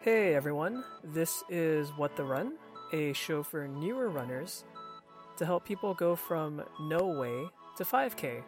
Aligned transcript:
Hey 0.00 0.36
everyone, 0.36 0.84
this 1.02 1.42
is 1.48 1.90
What 1.96 2.14
the 2.14 2.22
Run, 2.22 2.52
a 2.92 3.12
show 3.14 3.42
for 3.42 3.66
newer 3.66 4.08
runners 4.08 4.62
to 5.38 5.44
help 5.44 5.64
people 5.64 5.92
go 5.92 6.14
from 6.14 6.62
no 6.78 7.04
way 7.04 7.48
to 7.76 7.84
5K. 7.84 8.44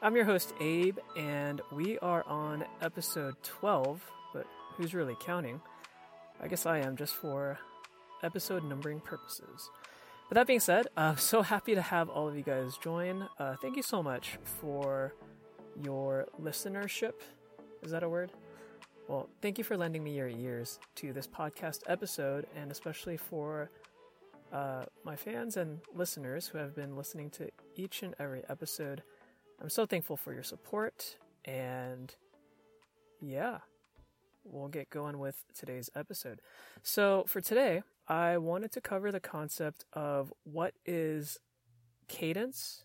I'm 0.00 0.16
your 0.16 0.24
host 0.24 0.54
Abe, 0.58 0.96
and 1.18 1.60
we 1.70 1.98
are 1.98 2.24
on 2.26 2.64
episode 2.80 3.34
12, 3.42 4.10
but 4.32 4.46
who's 4.74 4.94
really 4.94 5.18
counting? 5.20 5.60
I 6.40 6.48
guess 6.48 6.64
I 6.64 6.78
am 6.78 6.96
just 6.96 7.14
for 7.14 7.58
episode 8.22 8.64
numbering 8.64 9.00
purposes. 9.00 9.68
But 10.30 10.36
that 10.36 10.46
being 10.46 10.60
said, 10.60 10.86
I'm 10.96 11.18
so 11.18 11.42
happy 11.42 11.74
to 11.74 11.82
have 11.82 12.08
all 12.08 12.26
of 12.26 12.36
you 12.38 12.42
guys 12.42 12.78
join. 12.78 13.28
Uh, 13.38 13.56
thank 13.60 13.76
you 13.76 13.82
so 13.82 14.02
much 14.02 14.38
for 14.42 15.12
your 15.84 16.26
listenership. 16.40 17.20
Is 17.82 17.90
that 17.90 18.02
a 18.02 18.08
word? 18.08 18.32
Well, 19.08 19.28
thank 19.40 19.58
you 19.58 19.64
for 19.64 19.76
lending 19.76 20.04
me 20.04 20.16
your 20.16 20.28
ears 20.28 20.78
to 20.96 21.12
this 21.12 21.26
podcast 21.26 21.80
episode, 21.88 22.46
and 22.56 22.70
especially 22.70 23.16
for 23.16 23.68
uh, 24.52 24.84
my 25.04 25.16
fans 25.16 25.56
and 25.56 25.80
listeners 25.94 26.46
who 26.46 26.58
have 26.58 26.76
been 26.76 26.96
listening 26.96 27.28
to 27.30 27.50
each 27.74 28.02
and 28.02 28.14
every 28.20 28.42
episode. 28.48 29.02
I'm 29.60 29.68
so 29.68 29.86
thankful 29.86 30.16
for 30.16 30.32
your 30.32 30.44
support, 30.44 31.16
and 31.44 32.14
yeah, 33.20 33.58
we'll 34.44 34.68
get 34.68 34.88
going 34.88 35.18
with 35.18 35.44
today's 35.52 35.90
episode. 35.96 36.40
So, 36.82 37.24
for 37.26 37.40
today, 37.40 37.82
I 38.06 38.38
wanted 38.38 38.70
to 38.72 38.80
cover 38.80 39.10
the 39.10 39.20
concept 39.20 39.84
of 39.92 40.32
what 40.44 40.74
is 40.86 41.38
cadence, 42.08 42.84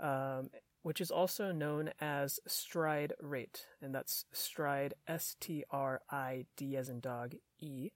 um, 0.00 0.50
which 0.82 1.00
is 1.00 1.10
also 1.10 1.52
known 1.52 1.90
as 2.00 2.40
stride 2.46 3.12
rate, 3.20 3.66
and 3.82 3.94
that's 3.94 4.24
stride 4.32 4.94
S 5.06 5.36
T 5.40 5.64
R 5.70 6.00
I 6.10 6.46
D 6.56 6.76
as 6.76 6.88
in 6.88 7.00
dog 7.00 7.34
E. 7.58 7.90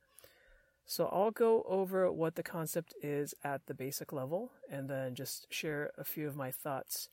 So 0.84 1.06
I'll 1.06 1.30
go 1.30 1.64
over 1.68 2.10
what 2.10 2.34
the 2.34 2.42
concept 2.42 2.94
is 3.02 3.34
at 3.44 3.66
the 3.66 3.74
basic 3.74 4.12
level 4.12 4.50
and 4.70 4.90
then 4.90 5.14
just 5.14 5.46
share 5.50 5.92
a 5.96 6.04
few 6.04 6.26
of 6.26 6.36
my 6.36 6.50
thoughts 6.50 7.08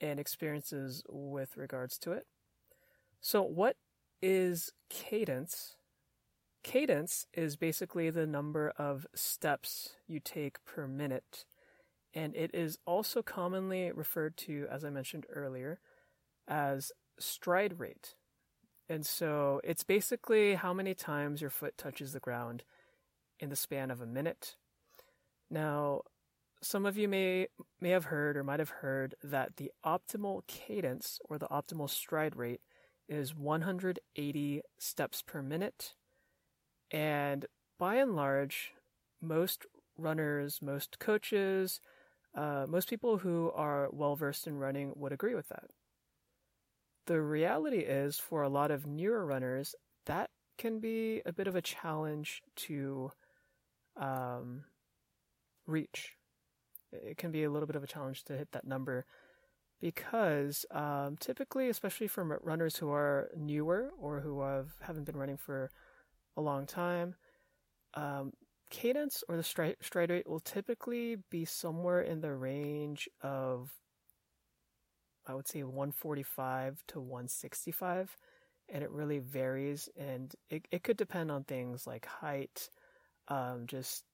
and 0.00 0.20
experiences 0.20 1.02
with 1.08 1.56
regards 1.56 1.98
to 1.98 2.12
it. 2.12 2.26
So, 3.20 3.42
what 3.42 3.76
is 4.22 4.72
cadence? 4.88 5.76
Cadence 6.62 7.26
is 7.32 7.56
basically 7.56 8.10
the 8.10 8.26
number 8.26 8.72
of 8.76 9.06
steps 9.14 9.94
you 10.06 10.20
take 10.20 10.64
per 10.64 10.86
minute 10.86 11.44
and 12.18 12.34
it 12.34 12.50
is 12.52 12.78
also 12.84 13.22
commonly 13.22 13.92
referred 13.92 14.36
to, 14.36 14.66
as 14.68 14.84
I 14.84 14.90
mentioned 14.90 15.24
earlier, 15.32 15.78
as 16.48 16.90
stride 17.20 17.78
rate. 17.78 18.16
And 18.88 19.06
so 19.06 19.60
it's 19.62 19.84
basically 19.84 20.56
how 20.56 20.74
many 20.74 20.94
times 20.94 21.40
your 21.40 21.50
foot 21.50 21.78
touches 21.78 22.12
the 22.12 22.18
ground 22.18 22.64
in 23.38 23.50
the 23.50 23.56
span 23.56 23.92
of 23.92 24.00
a 24.00 24.06
minute. 24.06 24.56
Now, 25.48 26.00
some 26.60 26.86
of 26.86 26.98
you 26.98 27.06
may 27.06 27.46
may 27.80 27.90
have 27.90 28.06
heard 28.06 28.36
or 28.36 28.42
might 28.42 28.58
have 28.58 28.80
heard 28.82 29.14
that 29.22 29.56
the 29.56 29.70
optimal 29.86 30.44
cadence 30.48 31.20
or 31.28 31.38
the 31.38 31.46
optimal 31.46 31.88
stride 31.88 32.34
rate 32.34 32.62
is 33.08 33.32
180 33.32 34.62
steps 34.76 35.22
per 35.22 35.40
minute. 35.40 35.94
And 36.90 37.46
by 37.78 37.94
and 37.94 38.16
large, 38.16 38.72
most 39.22 39.66
runners, 39.96 40.58
most 40.60 40.98
coaches, 40.98 41.80
uh, 42.38 42.66
most 42.68 42.88
people 42.88 43.18
who 43.18 43.50
are 43.56 43.88
well 43.92 44.14
versed 44.14 44.46
in 44.46 44.56
running 44.56 44.92
would 44.94 45.12
agree 45.12 45.34
with 45.34 45.48
that. 45.48 45.70
The 47.06 47.20
reality 47.20 47.78
is, 47.78 48.20
for 48.20 48.42
a 48.42 48.48
lot 48.48 48.70
of 48.70 48.86
newer 48.86 49.26
runners, 49.26 49.74
that 50.06 50.30
can 50.56 50.78
be 50.78 51.20
a 51.26 51.32
bit 51.32 51.48
of 51.48 51.56
a 51.56 51.62
challenge 51.62 52.42
to 52.54 53.10
um, 53.96 54.64
reach. 55.66 56.14
It 56.92 57.16
can 57.16 57.32
be 57.32 57.42
a 57.42 57.50
little 57.50 57.66
bit 57.66 57.76
of 57.76 57.82
a 57.82 57.88
challenge 57.88 58.22
to 58.24 58.36
hit 58.36 58.52
that 58.52 58.66
number 58.66 59.04
because 59.80 60.64
um, 60.70 61.16
typically, 61.18 61.68
especially 61.68 62.06
for 62.06 62.40
runners 62.44 62.76
who 62.76 62.90
are 62.90 63.30
newer 63.36 63.90
or 64.00 64.20
who 64.20 64.42
have 64.42 64.76
haven't 64.80 65.04
been 65.04 65.16
running 65.16 65.36
for 65.36 65.70
a 66.36 66.40
long 66.40 66.66
time, 66.66 67.16
um, 67.94 68.32
cadence 68.70 69.24
or 69.28 69.36
the 69.36 69.42
stride, 69.42 69.76
stride 69.80 70.10
rate 70.10 70.28
will 70.28 70.40
typically 70.40 71.16
be 71.30 71.44
somewhere 71.44 72.00
in 72.00 72.20
the 72.20 72.32
range 72.32 73.08
of, 73.22 73.70
I 75.26 75.34
would 75.34 75.48
say, 75.48 75.62
145 75.62 76.82
to 76.88 77.00
165. 77.00 78.16
And 78.68 78.82
it 78.84 78.90
really 78.90 79.18
varies. 79.18 79.88
And 79.96 80.34
it, 80.50 80.66
it 80.70 80.82
could 80.82 80.96
depend 80.96 81.30
on 81.30 81.44
things 81.44 81.86
like 81.86 82.06
height, 82.06 82.68
um, 83.28 83.64
just 83.66 84.04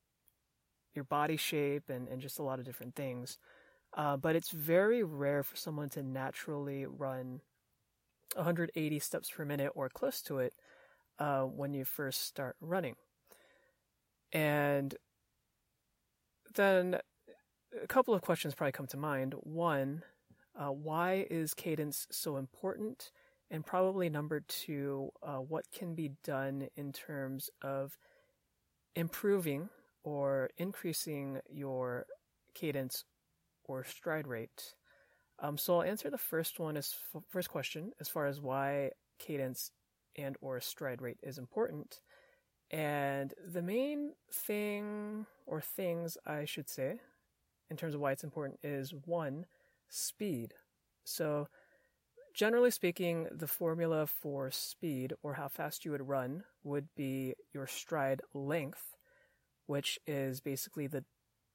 your 0.95 1.05
body 1.05 1.37
shape, 1.37 1.89
and, 1.89 2.09
and 2.09 2.21
just 2.21 2.39
a 2.39 2.43
lot 2.43 2.59
of 2.59 2.65
different 2.65 2.95
things. 2.95 3.39
Uh, 3.97 4.17
but 4.17 4.37
it's 4.37 4.51
very 4.51 5.03
rare 5.03 5.43
for 5.43 5.57
someone 5.57 5.89
to 5.91 6.03
naturally 6.03 6.87
run 6.87 7.41
180 8.35 8.99
steps 8.99 9.31
per 9.31 9.45
minute 9.45 9.73
or 9.75 9.89
close 9.89 10.21
to 10.23 10.39
it 10.39 10.55
uh, 11.19 11.43
when 11.43 11.75
you 11.75 11.85
first 11.85 12.23
start 12.23 12.57
running. 12.61 12.97
And 14.35 14.95
then 16.55 16.99
a 17.83 17.87
couple 17.87 18.15
of 18.15 18.23
questions 18.23 18.55
probably 18.55 18.73
come 18.73 18.89
to 18.89 18.97
mind. 18.97 19.35
One, 19.43 20.03
uh, 20.59 20.69
why 20.69 21.27
is 21.31 21.55
cadence 21.55 22.07
so 22.11 22.37
important? 22.37 23.11
And 23.51 23.65
probably 23.65 24.09
number 24.09 24.41
two, 24.41 25.11
uh, 25.23 25.37
what 25.37 25.65
can 25.73 25.95
be 25.95 26.13
done 26.25 26.69
in 26.77 26.93
terms 26.93 27.51
of 27.63 27.97
improving 28.97 29.69
or 30.03 30.51
increasing 30.57 31.41
your 31.49 32.07
cadence 32.55 33.05
or 33.65 33.85
stride 33.85 34.27
rate? 34.27 34.75
Um, 35.39 35.59
so 35.59 35.77
I'll 35.77 35.83
answer 35.83 36.11
the 36.11 36.19
first 36.19 36.59
one 36.59 36.77
as 36.77 36.95
f- 37.15 37.23
first 37.31 37.51
question 37.51 37.93
as 38.01 38.09
far 38.09 38.27
as 38.27 38.41
why 38.41 38.91
cadence 39.19 39.71
and 40.17 40.37
or 40.41 40.61
stride 40.61 41.03
rate 41.03 41.19
is 41.23 41.39
important. 41.39 42.01
And 42.71 43.35
the 43.47 43.63
main 43.63 44.13
thing, 44.33 45.27
or 45.47 45.61
things 45.61 46.17
I 46.27 46.45
should 46.45 46.69
say, 46.69 47.01
in 47.71 47.77
terms 47.77 47.95
of 47.95 48.01
why 48.01 48.13
it's 48.13 48.25
important, 48.25 48.61
is 48.63 48.93
one, 48.93 49.47
speed. 49.89 50.55
So, 51.05 51.49
generally 52.35 52.71
speaking, 52.71 53.29
the 53.31 53.47
formula 53.47 54.07
for 54.07 54.51
speed, 54.51 55.13
or 55.23 55.35
how 55.35 55.49
fast 55.49 55.85
you 55.85 55.91
would 55.93 56.09
run, 56.09 56.45
would 56.63 56.89
be 56.97 57.35
your 57.53 57.67
stride 57.67 58.23
length, 58.33 58.97
which 59.67 59.99
is 60.07 60.41
basically 60.41 60.87
the, 60.87 61.05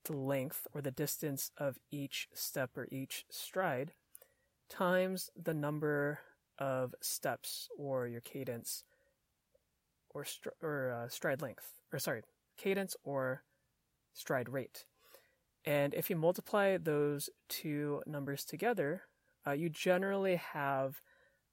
the 0.06 0.14
length 0.16 0.68
or 0.74 0.81
the 0.81 0.91
distance 0.91 1.52
of 1.58 1.78
each 1.91 2.28
step 2.34 2.78
or 2.78 2.88
each 2.91 3.26
stride, 3.30 3.94
times 4.70 5.30
the 5.36 5.53
number 5.53 6.20
of 6.58 6.94
steps 7.02 7.68
or 7.78 8.08
your 8.08 8.22
cadence 8.22 8.84
or, 10.09 10.24
str- 10.25 10.50
or 10.62 10.92
uh, 10.92 11.09
stride 11.09 11.42
length, 11.42 11.81
or 11.92 12.00
sorry, 12.00 12.24
cadence 12.58 12.96
or 13.03 13.44
stride 14.14 14.50
rate. 14.50 14.86
And 15.66 15.94
if 15.94 16.09
you 16.09 16.16
multiply 16.16 16.78
those 16.78 17.30
two 17.47 18.02
numbers 18.06 18.44
together, 18.46 19.03
uh, 19.46 19.52
you 19.52 19.70
generally 19.70 20.36
have 20.38 21.02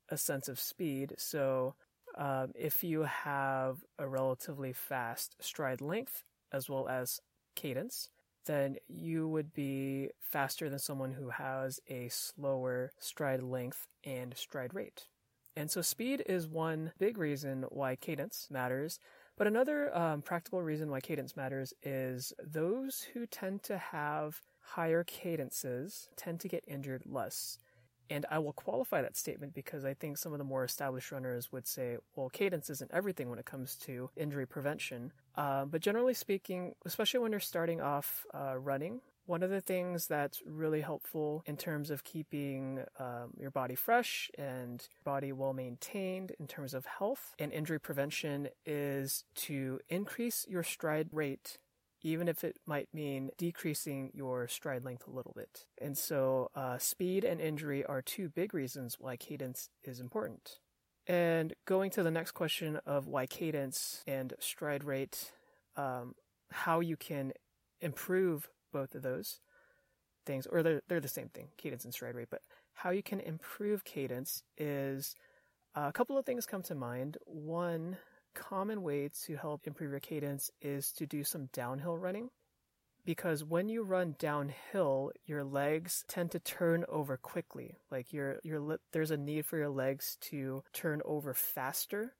a 0.09 0.17
sense 0.17 0.49
of 0.49 0.61
speed. 0.61 1.15
So 1.19 1.75
um, 2.17 2.53
if 2.55 2.84
you 2.84 3.03
have 3.03 3.84
a 3.99 4.09
relatively 4.09 4.73
fast 4.73 5.37
stride 5.41 5.81
length 5.81 6.25
as 6.53 6.69
well 6.69 6.88
as 6.88 7.21
cadence, 7.55 8.11
then 8.47 8.77
you 8.88 9.28
would 9.28 9.53
be 9.53 10.11
faster 10.21 10.71
than 10.71 10.78
someone 10.78 11.12
who 11.12 11.31
has 11.31 11.81
a 11.88 12.09
slower 12.09 12.93
stride 12.99 13.43
length 13.43 13.88
and 14.05 14.35
stride 14.37 14.73
rate. 14.73 15.09
And 15.56 15.70
so 15.70 15.81
speed 15.81 16.23
is 16.26 16.47
one 16.47 16.93
big 16.99 17.17
reason 17.17 17.64
why 17.70 17.97
cadence 17.97 18.49
matters. 18.50 19.00
But 19.38 19.47
another 19.47 19.97
um, 19.97 20.23
practical 20.23 20.62
reason 20.62 20.91
why 20.91 21.00
cadence 21.00 21.37
matters 21.37 21.73
is 21.82 22.32
those 22.43 23.06
who 23.14 23.26
tend 23.26 23.62
to 23.64 23.79
have 23.79 24.43
higher 24.61 25.05
cadences 25.05 26.08
tend 26.17 26.41
to 26.41 26.49
get 26.49 26.64
injured 26.67 27.05
less. 27.06 27.58
And 28.08 28.25
I 28.31 28.38
will 28.38 28.53
qualify 28.53 29.03
that 29.03 29.17
statement 29.17 29.55
because 29.55 29.85
I 29.85 29.94
think 29.94 30.19
some 30.19 30.32
of 30.32 30.38
the 30.38 30.44
more 30.44 30.64
established 30.64 31.11
runners 31.11 31.50
would 31.50 31.67
say, 31.67 31.97
well, 32.14 32.29
cadence 32.29 32.70
isn't 32.70 32.91
everything 32.93 33.29
when 33.31 33.38
it 33.38 33.47
comes 33.47 33.75
to 33.79 34.11
injury 34.17 34.47
prevention. 34.47 35.12
Uh, 35.35 35.64
but 35.64 35.81
generally 35.81 36.14
speaking, 36.14 36.75
especially 36.85 37.20
when 37.20 37.32
you're 37.32 37.41
starting 37.41 37.81
off 37.81 38.25
uh, 38.32 38.56
running, 38.56 39.00
one 39.26 39.43
of 39.43 39.50
the 39.50 39.61
things 39.61 40.06
that's 40.06 40.40
really 40.46 40.81
helpful 40.81 41.43
in 41.46 41.56
terms 41.56 41.90
of 41.90 42.05
keeping 42.05 42.84
um, 42.99 43.32
your 43.37 43.50
body 43.50 43.75
fresh 43.75 44.31
and 44.38 44.88
body 45.05 45.32
well 45.32 45.52
maintained 45.52 46.32
in 46.38 46.46
terms 46.46 46.73
of 46.75 46.87
health 46.87 47.34
and 47.38 47.52
injury 47.52 47.78
prevention 47.78 48.49
is 48.64 49.25
to 49.34 49.81
increase 49.88 50.46
your 50.49 50.62
stride 50.62 51.08
rate 51.12 51.58
even 52.02 52.28
if 52.28 52.44
it 52.44 52.58
might 52.67 52.88
mean 52.93 53.31
decreasing 53.37 54.11
your 54.14 54.46
stride 54.46 54.84
length 54.84 55.08
a 55.08 55.11
little 55.11 55.32
bit. 55.34 55.67
And 55.81 55.99
so, 55.99 56.50
uh, 56.55 56.78
speed 56.78 57.25
and 57.25 57.40
injury 57.40 57.84
are 57.84 58.00
two 58.00 58.28
big 58.28 58.55
reasons 58.55 58.96
why 59.00 59.17
cadence 59.17 59.70
is 59.82 59.99
important. 59.99 60.61
And 61.08 61.55
going 61.64 61.90
to 61.93 62.02
the 62.02 62.11
next 62.11 62.32
question 62.32 62.78
of 62.87 63.06
why 63.06 63.26
cadence 63.26 64.05
and 64.06 64.34
stride 64.38 64.84
rate, 64.84 65.32
um, 65.76 66.14
how 66.50 66.81
you 66.81 66.96
can 66.96 67.32
improve 67.81 68.50
both 68.78 68.94
of 68.94 69.02
those 69.02 69.40
things, 70.26 70.46
or 70.46 70.62
they're, 70.62 70.82
they're 70.88 71.00
the 71.08 71.19
same 71.20 71.28
thing, 71.28 71.49
cadence 71.56 71.84
and 71.84 71.94
stride 71.94 72.14
rate, 72.14 72.28
but 72.31 72.43
how 72.75 72.90
you 72.90 73.02
can 73.02 73.20
improve 73.20 73.84
cadence 73.84 74.43
is 74.58 75.14
uh, 75.76 75.87
a 75.88 75.93
couple 75.93 76.19
of 76.19 76.26
things 76.26 76.44
come 76.46 76.62
to 76.64 76.75
mind. 76.75 77.17
One 77.25 77.96
common 78.34 78.82
way 78.82 79.08
to 79.25 79.37
help 79.37 79.67
improve 79.67 79.90
your 79.90 80.00
cadence 80.00 80.50
is 80.61 80.93
to 80.93 81.06
do 81.06 81.25
some 81.25 81.49
downhill 81.52 81.96
running 81.96 82.28
because 83.06 83.44
when 83.44 83.69
you 83.69 83.82
run 83.82 84.17
downhill, 84.19 85.12
your 85.25 85.44
legs 85.44 86.05
tend 86.08 86.32
to 86.32 86.40
turn 86.40 86.84
over 86.88 87.17
quickly. 87.17 87.76
Like 87.90 88.12
your 88.12 88.40
your 88.43 88.78
there's 88.93 89.12
a 89.12 89.17
need 89.17 89.46
for 89.46 89.56
your 89.56 89.70
legs 89.70 90.19
to 90.32 90.62
turn 90.73 91.00
over 91.05 91.32
faster, 91.32 92.12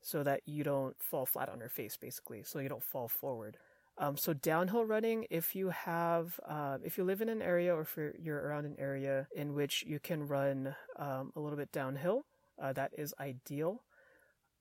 so 0.00 0.22
that 0.22 0.40
you 0.46 0.64
don't 0.64 0.96
fall 1.02 1.26
flat 1.26 1.50
on 1.50 1.60
your 1.60 1.68
face, 1.68 1.96
basically, 1.96 2.42
so 2.42 2.58
you 2.58 2.68
don't 2.68 2.82
fall 2.82 3.08
forward. 3.08 3.58
Um, 4.00 4.16
so 4.16 4.32
downhill 4.32 4.86
running, 4.86 5.26
if 5.28 5.54
you 5.54 5.68
have, 5.68 6.40
uh, 6.48 6.78
if 6.82 6.96
you 6.96 7.04
live 7.04 7.20
in 7.20 7.28
an 7.28 7.42
area 7.42 7.74
or 7.74 7.82
if 7.82 7.94
you're, 7.98 8.14
you're 8.18 8.40
around 8.40 8.64
an 8.64 8.76
area 8.78 9.28
in 9.36 9.52
which 9.52 9.84
you 9.86 10.00
can 10.00 10.26
run 10.26 10.74
um, 10.96 11.32
a 11.36 11.40
little 11.40 11.58
bit 11.58 11.70
downhill, 11.70 12.24
uh, 12.60 12.72
that 12.72 12.92
is 12.96 13.12
ideal. 13.20 13.84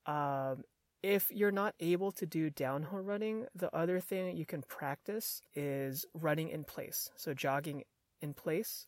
Um, 0.05 0.63
if 1.01 1.31
you're 1.31 1.51
not 1.51 1.73
able 1.79 2.11
to 2.11 2.25
do 2.25 2.49
downhill 2.49 2.99
running, 2.99 3.45
the 3.55 3.73
other 3.73 4.01
thing 4.01 4.35
you 4.35 4.45
can 4.45 4.61
practice 4.63 5.41
is 5.55 6.05
running 6.13 6.49
in 6.49 6.65
place. 6.65 7.09
So 7.15 7.33
jogging 7.33 7.83
in 8.21 8.33
place. 8.33 8.87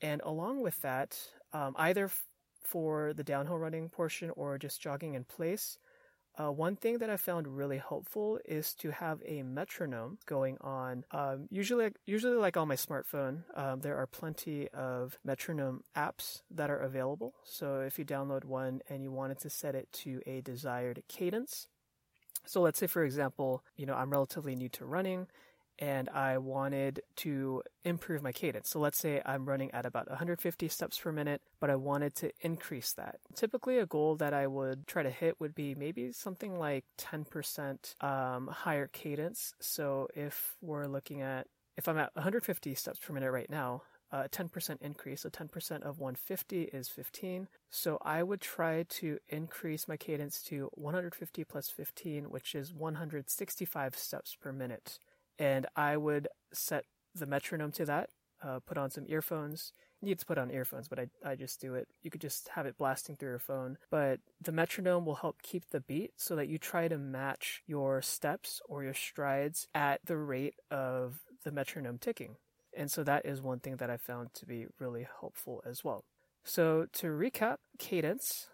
And 0.00 0.20
along 0.24 0.62
with 0.62 0.80
that, 0.82 1.16
um, 1.52 1.74
either 1.78 2.06
f- 2.06 2.24
for 2.60 3.12
the 3.14 3.22
downhill 3.22 3.58
running 3.58 3.88
portion 3.88 4.30
or 4.30 4.58
just 4.58 4.80
jogging 4.80 5.14
in 5.14 5.22
place, 5.22 5.78
uh, 6.40 6.50
one 6.50 6.76
thing 6.76 6.98
that 6.98 7.10
I 7.10 7.16
found 7.16 7.46
really 7.46 7.78
helpful 7.78 8.38
is 8.44 8.72
to 8.74 8.90
have 8.90 9.20
a 9.26 9.42
metronome 9.42 10.18
going 10.26 10.56
on. 10.60 11.04
Um, 11.10 11.48
usually, 11.50 11.90
usually 12.06 12.36
like 12.36 12.56
on 12.56 12.68
my 12.68 12.76
smartphone, 12.76 13.42
um, 13.54 13.80
there 13.80 13.96
are 13.96 14.06
plenty 14.06 14.68
of 14.68 15.18
metronome 15.24 15.82
apps 15.94 16.42
that 16.50 16.70
are 16.70 16.78
available. 16.78 17.34
So 17.44 17.80
if 17.80 17.98
you 17.98 18.04
download 18.04 18.44
one 18.44 18.80
and 18.88 19.02
you 19.02 19.12
wanted 19.12 19.38
to 19.40 19.50
set 19.50 19.74
it 19.74 19.92
to 20.04 20.20
a 20.26 20.40
desired 20.40 21.02
cadence, 21.08 21.68
so 22.46 22.62
let's 22.62 22.78
say 22.78 22.86
for 22.86 23.04
example, 23.04 23.62
you 23.76 23.84
know 23.84 23.94
I'm 23.94 24.10
relatively 24.10 24.56
new 24.56 24.70
to 24.70 24.86
running 24.86 25.26
and 25.80 26.10
I 26.10 26.38
wanted 26.38 27.00
to 27.16 27.62
improve 27.84 28.22
my 28.22 28.32
cadence. 28.32 28.68
So 28.68 28.78
let's 28.78 28.98
say 28.98 29.22
I'm 29.24 29.46
running 29.46 29.70
at 29.72 29.86
about 29.86 30.08
150 30.08 30.68
steps 30.68 30.98
per 30.98 31.10
minute, 31.10 31.40
but 31.58 31.70
I 31.70 31.76
wanted 31.76 32.14
to 32.16 32.30
increase 32.42 32.92
that. 32.92 33.18
Typically, 33.34 33.78
a 33.78 33.86
goal 33.86 34.16
that 34.16 34.34
I 34.34 34.46
would 34.46 34.86
try 34.86 35.02
to 35.02 35.10
hit 35.10 35.40
would 35.40 35.54
be 35.54 35.74
maybe 35.74 36.12
something 36.12 36.58
like 36.58 36.84
10% 36.98 38.02
um, 38.04 38.48
higher 38.48 38.88
cadence. 38.88 39.54
So 39.58 40.08
if 40.14 40.56
we're 40.60 40.86
looking 40.86 41.22
at, 41.22 41.46
if 41.76 41.88
I'm 41.88 41.98
at 41.98 42.14
150 42.14 42.74
steps 42.74 42.98
per 42.98 43.14
minute 43.14 43.30
right 43.30 43.50
now, 43.50 43.82
a 44.12 44.28
10% 44.28 44.76
increase. 44.80 45.22
So 45.22 45.28
10% 45.30 45.82
of 45.82 46.00
150 46.00 46.62
is 46.62 46.88
15. 46.88 47.48
So 47.70 47.98
I 48.02 48.22
would 48.22 48.40
try 48.40 48.84
to 48.88 49.18
increase 49.28 49.86
my 49.86 49.96
cadence 49.96 50.42
to 50.44 50.68
150 50.74 51.44
plus 51.44 51.70
15, 51.70 52.24
which 52.24 52.54
is 52.54 52.74
165 52.74 53.96
steps 53.96 54.34
per 54.34 54.52
minute 54.52 54.98
and 55.40 55.66
I 55.74 55.96
would 55.96 56.28
set 56.52 56.84
the 57.14 57.26
metronome 57.26 57.72
to 57.72 57.86
that. 57.86 58.10
Uh, 58.42 58.60
put 58.60 58.78
on 58.78 58.90
some 58.90 59.04
earphones. 59.08 59.72
You 60.00 60.08
need 60.08 60.18
to 60.18 60.26
put 60.26 60.38
on 60.38 60.50
earphones, 60.50 60.88
but 60.88 60.98
I, 60.98 61.08
I 61.24 61.34
just 61.34 61.60
do 61.60 61.74
it. 61.74 61.88
You 62.02 62.10
could 62.10 62.20
just 62.20 62.48
have 62.54 62.64
it 62.64 62.78
blasting 62.78 63.16
through 63.16 63.30
your 63.30 63.38
phone. 63.38 63.76
But 63.90 64.20
the 64.40 64.52
metronome 64.52 65.04
will 65.04 65.16
help 65.16 65.42
keep 65.42 65.68
the 65.70 65.80
beat 65.80 66.12
so 66.16 66.36
that 66.36 66.48
you 66.48 66.56
try 66.56 66.88
to 66.88 66.96
match 66.96 67.62
your 67.66 68.00
steps 68.00 68.60
or 68.66 68.84
your 68.84 68.94
strides 68.94 69.66
at 69.74 70.00
the 70.06 70.16
rate 70.16 70.54
of 70.70 71.20
the 71.44 71.50
metronome 71.50 71.98
ticking. 71.98 72.36
And 72.76 72.90
so 72.90 73.02
that 73.04 73.26
is 73.26 73.42
one 73.42 73.58
thing 73.58 73.76
that 73.76 73.90
I 73.90 73.96
found 73.96 74.32
to 74.34 74.46
be 74.46 74.66
really 74.78 75.06
helpful 75.20 75.62
as 75.66 75.82
well. 75.84 76.04
So 76.44 76.86
to 76.94 77.08
recap, 77.08 77.56
cadence 77.78 78.48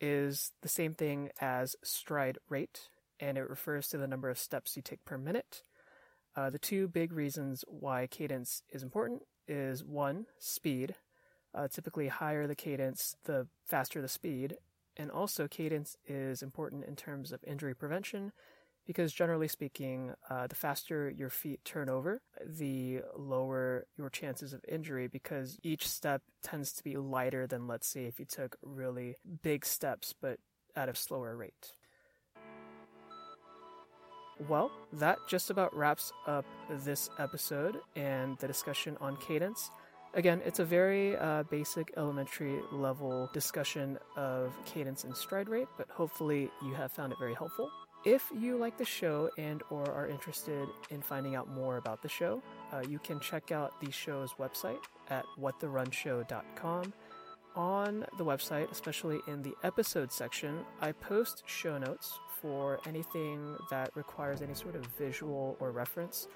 is 0.00 0.52
the 0.62 0.68
same 0.68 0.94
thing 0.94 1.30
as 1.40 1.76
stride 1.84 2.38
rate, 2.48 2.88
and 3.20 3.38
it 3.38 3.48
refers 3.48 3.86
to 3.88 3.98
the 3.98 4.08
number 4.08 4.28
of 4.28 4.38
steps 4.38 4.76
you 4.76 4.82
take 4.82 5.04
per 5.04 5.18
minute. 5.18 5.62
Uh, 6.36 6.50
the 6.50 6.58
two 6.58 6.88
big 6.88 7.12
reasons 7.12 7.64
why 7.68 8.06
cadence 8.06 8.62
is 8.70 8.82
important 8.82 9.22
is 9.46 9.84
one, 9.84 10.26
speed. 10.38 10.94
Uh, 11.54 11.68
typically, 11.68 12.08
higher 12.08 12.46
the 12.46 12.56
cadence, 12.56 13.14
the 13.24 13.46
faster 13.64 14.02
the 14.02 14.08
speed. 14.08 14.56
And 14.96 15.10
also, 15.10 15.46
cadence 15.46 15.96
is 16.06 16.42
important 16.42 16.84
in 16.84 16.96
terms 16.96 17.32
of 17.32 17.44
injury 17.44 17.74
prevention 17.74 18.32
because, 18.86 19.12
generally 19.12 19.48
speaking, 19.48 20.12
uh, 20.28 20.46
the 20.46 20.54
faster 20.54 21.08
your 21.08 21.30
feet 21.30 21.64
turn 21.64 21.88
over, 21.88 22.20
the 22.44 23.02
lower 23.16 23.86
your 23.96 24.10
chances 24.10 24.52
of 24.52 24.64
injury 24.68 25.06
because 25.06 25.58
each 25.62 25.88
step 25.88 26.22
tends 26.42 26.72
to 26.74 26.84
be 26.84 26.96
lighter 26.96 27.46
than, 27.46 27.66
let's 27.66 27.86
say, 27.86 28.04
if 28.04 28.18
you 28.18 28.26
took 28.26 28.56
really 28.62 29.16
big 29.42 29.64
steps 29.64 30.14
but 30.20 30.38
at 30.76 30.88
a 30.88 30.94
slower 30.94 31.36
rate. 31.36 31.72
Well, 34.48 34.70
that 34.94 35.18
just 35.26 35.50
about 35.50 35.74
wraps 35.76 36.12
up 36.26 36.44
this 36.68 37.08
episode 37.18 37.80
and 37.96 38.36
the 38.38 38.46
discussion 38.46 38.96
on 39.00 39.16
cadence. 39.16 39.70
Again, 40.12 40.42
it's 40.44 40.58
a 40.58 40.64
very 40.64 41.16
uh, 41.16 41.44
basic 41.44 41.92
elementary 41.96 42.60
level 42.70 43.30
discussion 43.32 43.98
of 44.16 44.52
cadence 44.64 45.04
and 45.04 45.16
stride 45.16 45.48
rate, 45.48 45.68
but 45.76 45.88
hopefully 45.90 46.50
you 46.62 46.74
have 46.74 46.92
found 46.92 47.12
it 47.12 47.18
very 47.18 47.34
helpful. 47.34 47.70
If 48.04 48.30
you 48.38 48.58
like 48.58 48.76
the 48.76 48.84
show 48.84 49.30
and 49.38 49.62
or 49.70 49.90
are 49.90 50.06
interested 50.06 50.68
in 50.90 51.00
finding 51.00 51.36
out 51.36 51.48
more 51.48 51.78
about 51.78 52.02
the 52.02 52.08
show, 52.08 52.42
uh, 52.70 52.82
you 52.86 52.98
can 52.98 53.18
check 53.18 53.50
out 53.50 53.80
the 53.80 53.90
show's 53.90 54.34
website 54.34 54.78
at 55.08 55.24
whattherunshow.com. 55.40 56.92
On 57.56 58.04
the 58.18 58.24
website, 58.24 58.70
especially 58.72 59.20
in 59.28 59.42
the 59.42 59.54
episode 59.62 60.10
section, 60.10 60.64
I 60.80 60.90
post 60.90 61.44
show 61.46 61.78
notes 61.78 62.18
for 62.40 62.80
anything 62.84 63.56
that 63.70 63.90
requires 63.94 64.42
any 64.42 64.54
sort 64.54 64.74
of 64.74 64.84
visual 64.98 65.56
or 65.60 65.70
reference. 65.70 66.26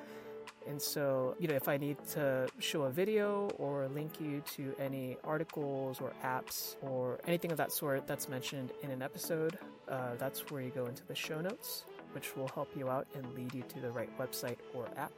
And 0.69 0.81
so, 0.81 1.35
you 1.41 1.49
know, 1.49 1.55
if 1.55 1.69
I 1.69 1.77
need 1.77 1.97
to 2.13 2.47
show 2.61 2.83
a 2.83 2.91
video 2.91 3.49
or 3.59 3.89
link 3.89 4.21
you 4.21 4.43
to 4.57 4.75
any 4.79 5.17
articles 5.25 6.01
or 6.01 6.13
apps 6.23 6.77
or 6.83 7.19
anything 7.27 7.51
of 7.51 7.59
that 7.59 7.73
sort 7.73 8.07
that's 8.07 8.29
mentioned 8.29 8.71
in 8.83 8.91
an 8.91 9.03
episode, 9.03 9.59
uh, 9.89 10.15
that's 10.19 10.51
where 10.51 10.63
you 10.63 10.71
go 10.71 10.87
into 10.87 11.05
the 11.07 11.15
show 11.17 11.41
notes, 11.41 11.85
which 12.13 12.37
will 12.37 12.49
help 12.49 12.69
you 12.77 12.89
out 12.89 13.09
and 13.15 13.27
lead 13.35 13.53
you 13.55 13.63
to 13.63 13.81
the 13.81 13.91
right 13.91 14.11
website 14.19 14.59
or 14.73 14.89
app. 14.97 15.13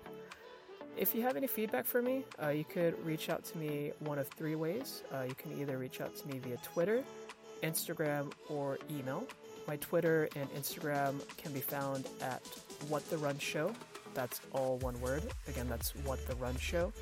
If 0.96 1.14
you 1.14 1.22
have 1.22 1.36
any 1.36 1.46
feedback 1.46 1.86
for 1.86 2.02
me, 2.02 2.24
uh, 2.42 2.48
you 2.48 2.64
could 2.64 2.94
reach 3.04 3.30
out 3.30 3.44
to 3.44 3.58
me 3.58 3.92
one 4.00 4.18
of 4.18 4.28
three 4.28 4.54
ways. 4.54 5.02
Uh, 5.12 5.22
you 5.26 5.34
can 5.34 5.58
either 5.58 5.78
reach 5.78 6.00
out 6.00 6.14
to 6.16 6.28
me 6.28 6.38
via 6.38 6.58
Twitter, 6.58 7.02
Instagram, 7.62 8.32
or 8.48 8.78
email. 8.90 9.26
My 9.66 9.76
Twitter 9.76 10.28
and 10.36 10.50
Instagram 10.52 11.20
can 11.36 11.52
be 11.52 11.60
found 11.60 12.08
at 12.20 12.42
What 12.88 13.08
the 13.08 13.18
Run 13.18 13.38
Show. 13.38 13.72
That's 14.14 14.40
all 14.52 14.78
one 14.78 15.00
word. 15.00 15.22
Again, 15.48 15.68
that's 15.68 15.94
What 16.04 16.26
the 16.26 16.34
Run 16.36 16.56
Show. 16.56 16.92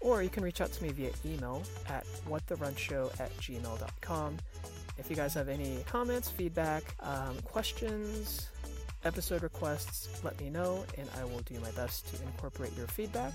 Or 0.00 0.22
you 0.22 0.28
can 0.28 0.44
reach 0.44 0.60
out 0.60 0.70
to 0.72 0.82
me 0.82 0.90
via 0.90 1.10
email 1.24 1.62
at 1.88 2.06
whattherunshow 2.28 3.18
at 3.18 3.34
gmail.com. 3.38 4.36
If 4.98 5.10
you 5.10 5.16
guys 5.16 5.34
have 5.34 5.48
any 5.48 5.82
comments, 5.88 6.28
feedback, 6.28 6.82
um, 7.00 7.36
questions, 7.44 8.48
episode 9.08 9.42
requests, 9.42 10.22
let 10.22 10.40
me 10.40 10.50
know 10.50 10.84
and 10.96 11.08
I 11.18 11.24
will 11.24 11.40
do 11.40 11.58
my 11.60 11.70
best 11.72 12.06
to 12.14 12.22
incorporate 12.22 12.76
your 12.76 12.86
feedback. 12.86 13.32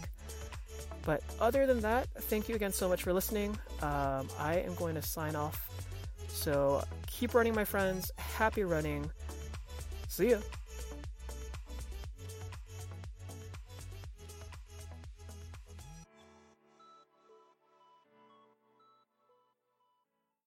But 1.06 1.22
other 1.42 1.66
than 1.66 1.82
that, 1.82 2.08
thank 2.30 2.48
you 2.48 2.56
again 2.56 2.72
so 2.72 2.88
much 2.88 3.04
for 3.04 3.12
listening. 3.12 3.58
Um, 3.82 4.30
I 4.40 4.64
am 4.66 4.76
going 4.76 4.96
to 4.96 5.02
sign 5.02 5.36
off. 5.36 5.70
So 6.30 6.84
keep 7.08 7.34
running, 7.34 7.54
my 7.56 7.66
friends. 7.66 8.12
Happy 8.18 8.64
running. 8.64 9.10
See 10.08 10.30
ya. 10.30 10.38